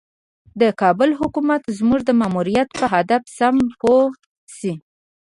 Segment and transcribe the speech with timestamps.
[0.61, 4.05] د کابل حکومت زموږ د ماموریت په هدف سم پوه
[4.57, 4.73] شي.